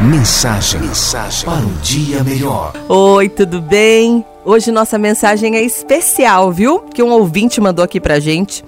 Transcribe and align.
Mensagem, 0.00 0.82
mensagem 0.82 1.46
para 1.46 1.64
um 1.64 1.72
dia 1.80 2.22
melhor. 2.22 2.74
Oi, 2.86 3.30
tudo 3.30 3.62
bem? 3.62 4.22
Hoje 4.44 4.70
nossa 4.70 4.98
mensagem 4.98 5.56
é 5.56 5.62
especial, 5.62 6.52
viu? 6.52 6.80
Que 6.80 7.02
um 7.02 7.10
ouvinte 7.12 7.62
mandou 7.62 7.82
aqui 7.82 7.98
pra 7.98 8.20
gente 8.20 8.62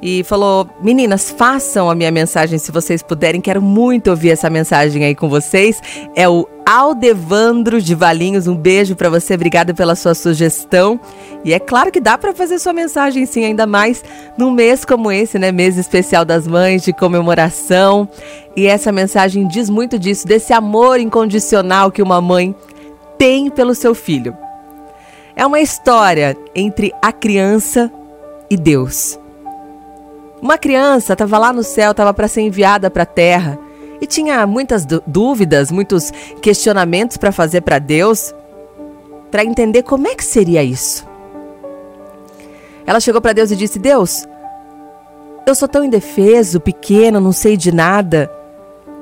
e 0.00 0.22
falou: 0.24 0.68
Meninas, 0.80 1.30
façam 1.30 1.90
a 1.90 1.94
minha 1.94 2.10
mensagem 2.10 2.58
se 2.58 2.70
vocês 2.70 3.02
puderem. 3.02 3.40
Quero 3.40 3.60
muito 3.60 4.10
ouvir 4.10 4.30
essa 4.30 4.48
mensagem 4.48 5.04
aí 5.04 5.14
com 5.14 5.28
vocês. 5.28 5.80
É 6.14 6.28
o 6.28 6.48
Aldevandro 6.64 7.80
de 7.80 7.94
Valinhos. 7.94 8.46
Um 8.46 8.56
beijo 8.56 8.94
para 8.94 9.10
você. 9.10 9.34
Obrigada 9.34 9.74
pela 9.74 9.94
sua 9.94 10.14
sugestão. 10.14 11.00
E 11.44 11.52
é 11.52 11.58
claro 11.58 11.90
que 11.90 12.00
dá 12.00 12.16
para 12.16 12.34
fazer 12.34 12.58
sua 12.58 12.72
mensagem 12.72 13.26
sim, 13.26 13.44
ainda 13.44 13.66
mais 13.66 14.04
num 14.36 14.50
mês 14.50 14.84
como 14.84 15.10
esse, 15.10 15.38
né? 15.38 15.50
Mês 15.50 15.76
especial 15.76 16.24
das 16.24 16.46
mães, 16.46 16.84
de 16.84 16.92
comemoração. 16.92 18.08
E 18.56 18.66
essa 18.66 18.92
mensagem 18.92 19.48
diz 19.48 19.68
muito 19.68 19.98
disso, 19.98 20.26
desse 20.26 20.52
amor 20.52 21.00
incondicional 21.00 21.90
que 21.90 22.02
uma 22.02 22.20
mãe 22.20 22.54
tem 23.16 23.50
pelo 23.50 23.74
seu 23.74 23.94
filho. 23.94 24.36
É 25.34 25.46
uma 25.46 25.60
história 25.60 26.36
entre 26.54 26.92
a 27.00 27.12
criança 27.12 27.90
e 28.50 28.56
Deus. 28.56 29.18
Uma 30.40 30.56
criança 30.56 31.14
estava 31.14 31.36
lá 31.36 31.52
no 31.52 31.64
céu, 31.64 31.90
estava 31.90 32.14
para 32.14 32.28
ser 32.28 32.42
enviada 32.42 32.90
para 32.90 33.02
a 33.02 33.06
terra 33.06 33.58
e 34.00 34.06
tinha 34.06 34.46
muitas 34.46 34.86
dúvidas, 35.06 35.72
muitos 35.72 36.12
questionamentos 36.40 37.16
para 37.16 37.32
fazer 37.32 37.62
para 37.62 37.80
Deus, 37.80 38.32
para 39.30 39.44
entender 39.44 39.82
como 39.82 40.06
é 40.06 40.14
que 40.14 40.24
seria 40.24 40.62
isso. 40.62 41.06
Ela 42.86 43.00
chegou 43.00 43.20
para 43.20 43.32
Deus 43.32 43.50
e 43.50 43.56
disse: 43.56 43.80
Deus, 43.80 44.26
eu 45.44 45.54
sou 45.54 45.66
tão 45.66 45.84
indefeso, 45.84 46.60
pequeno, 46.60 47.20
não 47.20 47.32
sei 47.32 47.56
de 47.56 47.72
nada. 47.72 48.30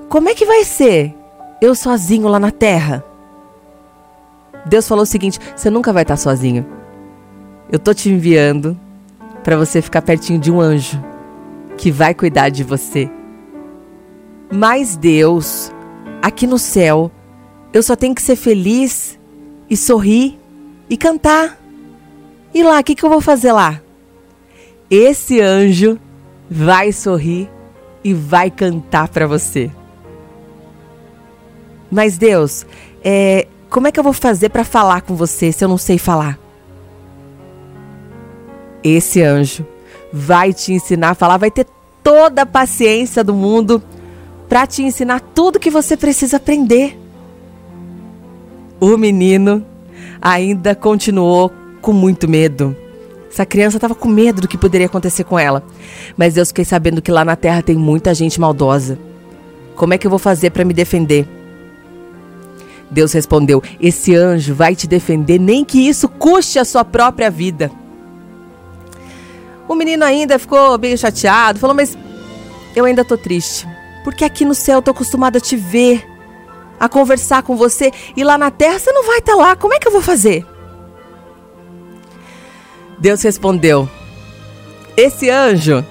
Como 0.09 0.31
é 0.31 0.35
que 0.35 0.47
vai 0.47 0.65
ser 0.65 1.15
eu 1.61 1.75
sozinho 1.75 2.29
lá 2.29 2.41
na 2.41 2.51
terra? 2.51 3.05
Deus 4.65 4.89
falou 4.89 5.03
o 5.03 5.07
seguinte: 5.07 5.39
você 5.55 5.69
nunca 5.69 5.93
vai 5.93 6.03
estar 6.03 6.17
sozinho. 6.17 6.67
Eu 7.71 7.79
tô 7.79 7.93
te 7.93 8.09
enviando 8.09 8.79
para 9.45 9.57
você 9.57 9.83
ficar 9.83 10.01
pertinho 10.01 10.39
de 10.39 10.51
um 10.51 10.61
anjo 10.61 10.99
que 11.77 11.91
vai 11.91 12.15
cuidar 12.15 12.49
de 12.49 12.65
você. 12.65 13.11
Mas 14.53 14.97
Deus, 14.97 15.73
aqui 16.23 16.47
no 16.47 16.59
céu, 16.59 17.11
eu 17.73 17.83
só 17.83 17.97
tenho 17.97 18.15
que 18.15 18.23
ser 18.23 18.37
feliz 18.37 19.19
e 19.69 19.77
sorrir 19.77 20.39
e 20.89 20.97
cantar. 20.97 21.61
E 22.55 22.63
lá, 22.63 22.81
o 22.81 22.85
que, 22.85 22.95
que 22.95 23.05
eu 23.05 23.11
vou 23.11 23.21
fazer 23.21 23.53
lá? 23.53 23.81
Esse 24.91 25.41
anjo 25.41 25.99
vai 26.51 26.93
sorrir 26.93 27.51
e 28.03 28.15
vai 28.15 28.51
cantar 28.51 29.09
para 29.09 29.27
você. 29.27 29.71
Mas 31.91 32.17
Deus, 32.17 32.65
é, 33.05 33.47
como 33.69 33.89
é 33.89 33.93
que 33.93 33.99
eu 33.99 34.05
vou 34.05 34.13
fazer 34.13 34.49
para 34.49 34.65
falar 34.65 35.03
com 35.03 35.15
você 35.15 35.53
se 35.53 35.65
eu 35.65 35.69
não 35.69 35.79
sei 35.79 35.99
falar? 35.99 36.39
Esse 38.83 39.23
anjo 39.23 39.67
vai 40.17 40.55
te 40.55 40.73
ensinar 40.73 41.11
a 41.11 41.15
falar, 41.15 41.37
vai 41.37 41.51
ter 41.51 41.67
toda 42.03 42.43
a 42.43 42.47
paciência 42.47 43.23
do 43.23 43.35
mundo 43.35 43.83
para 44.49 44.67
te 44.67 44.83
ensinar 44.83 45.21
tudo 45.21 45.61
que 45.61 45.71
você 45.71 45.97
precisa 45.97 46.39
aprender. 46.39 46.99
O 48.81 48.97
menino 48.97 49.65
ainda 50.21 50.75
continuou 50.75 51.53
com 51.83 51.93
muito 51.93 52.27
medo. 52.27 52.75
Essa 53.31 53.45
criança 53.45 53.77
estava 53.77 53.95
com 53.95 54.09
medo 54.09 54.41
do 54.41 54.49
que 54.49 54.57
poderia 54.57 54.87
acontecer 54.87 55.25
com 55.25 55.39
ela. 55.39 55.63
Mas 56.17 56.39
eu 56.39 56.47
fiquei 56.47 56.65
sabendo 56.65 57.03
que 57.03 57.13
lá 57.13 57.23
na 57.23 57.37
terra 57.37 57.61
tem 57.61 57.77
muita 57.77 58.15
gente 58.15 58.41
maldosa. 58.41 58.99
Como 59.75 59.93
é 59.93 59.99
que 59.99 60.07
eu 60.07 60.11
vou 60.11 60.19
fazer 60.19 60.51
para 60.51 60.65
me 60.65 60.73
defender? 60.73 61.29
Deus 62.91 63.13
respondeu: 63.13 63.63
Esse 63.79 64.15
anjo 64.15 64.55
vai 64.55 64.75
te 64.75 64.87
defender, 64.87 65.39
nem 65.39 65.65
que 65.65 65.87
isso 65.87 66.09
custe 66.09 66.59
a 66.59 66.65
sua 66.65 66.85
própria 66.85 67.31
vida. 67.31 67.71
O 69.69 69.75
menino 69.75 70.05
ainda 70.05 70.39
ficou 70.39 70.79
bem 70.79 70.97
chateado, 70.97 71.59
falou: 71.59 71.75
Mas 71.75 71.97
eu 72.75 72.85
ainda 72.85 73.05
tô 73.05 73.17
triste, 73.17 73.67
porque 74.05 74.25
aqui 74.25 74.45
no 74.45 74.55
céu 74.55 74.79
eu 74.79 74.83
tô 74.83 74.91
acostumado 74.91 75.37
a 75.37 75.41
te 75.41 75.57
ver, 75.57 76.07
a 76.79 76.89
conversar 76.89 77.43
com 77.43 77.57
você, 77.57 77.93
e 78.17 78.23
lá 78.23 78.39
na 78.39 78.51
terra 78.51 78.79
você 78.79 78.93
não 78.93 79.05
vai 79.05 79.19
estar 79.19 79.33
tá 79.33 79.39
lá, 79.39 79.57
como 79.57 79.75
é 79.75 79.79
que 79.79 79.89
eu 79.89 79.93
vou 79.93 80.03
fazer? 80.03 80.47
Deus 82.99 83.23
respondeu: 83.23 83.89
Esse 84.97 85.29
anjo 85.29 85.85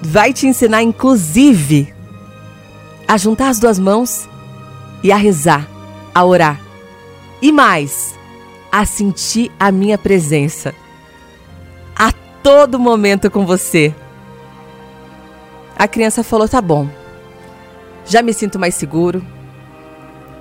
vai 0.00 0.32
te 0.32 0.46
ensinar, 0.46 0.82
inclusive, 0.82 1.94
a 3.06 3.18
juntar 3.18 3.48
as 3.48 3.58
duas 3.58 3.78
mãos 3.78 4.28
e 5.02 5.12
a 5.12 5.16
rezar, 5.16 5.68
a 6.14 6.24
orar. 6.24 6.60
E 7.42 7.52
mais, 7.52 8.14
a 8.72 8.86
sentir 8.86 9.52
a 9.60 9.70
minha 9.70 9.98
presença 9.98 10.74
todo 12.44 12.78
momento 12.78 13.30
com 13.30 13.46
você. 13.46 13.94
A 15.76 15.88
criança 15.88 16.22
falou: 16.22 16.46
tá 16.46 16.60
bom, 16.60 16.86
já 18.06 18.22
me 18.22 18.34
sinto 18.34 18.58
mais 18.58 18.74
seguro, 18.74 19.24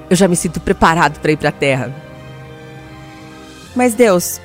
eu 0.09 0.15
já 0.15 0.27
me 0.27 0.35
sinto 0.35 0.59
preparado 0.59 1.19
para 1.19 1.31
ir 1.31 1.37
para 1.37 1.49
a 1.49 1.53
terra. 1.53 1.95
Mas 3.73 3.95
Deus, 3.95 4.39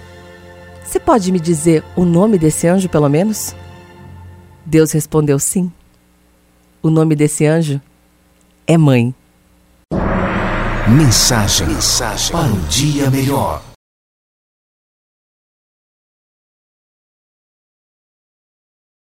você 0.85 0.99
pode 0.99 1.31
me 1.33 1.41
dizer 1.41 1.85
o 1.95 2.05
nome 2.05 2.39
desse 2.39 2.67
anjo, 2.67 2.89
pelo 2.89 3.09
menos? 3.09 3.55
Deus 4.65 4.93
respondeu 4.93 5.39
sim. 5.39 5.71
O 6.81 6.89
nome 6.89 7.17
desse 7.17 7.45
anjo 7.45 7.81
é 8.67 8.79
Mãe. 8.79 9.15
Mensagem, 10.89 11.67
mensagem 11.67 12.31
para 12.31 12.47
um 12.47 12.61
dia 12.69 13.11
melhor. 13.11 13.63